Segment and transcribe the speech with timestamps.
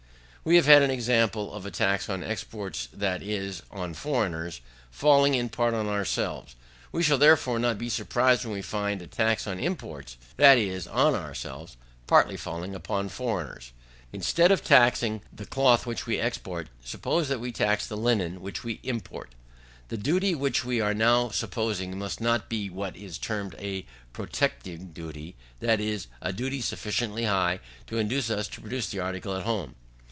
[0.43, 0.45] 5.
[0.49, 5.35] We have had an example of a tax on exports, that is, on foreigners, falling
[5.35, 6.55] in part on ourselves.
[6.91, 10.87] We shall, therefore, not be surprised if we find a tax on imports, that is,
[10.87, 11.77] on ourselves,
[12.07, 13.71] partly falling upon foreigners.
[14.11, 18.63] Instead of taxing the cloth which we export, suppose that we tax the linen which
[18.63, 19.35] we import.
[19.89, 24.87] The duty which we are now supposing must not be what is termed a protecting
[24.87, 29.43] duty, that is, a duty sufficiently high to induce us to produce the article at
[29.43, 29.75] home.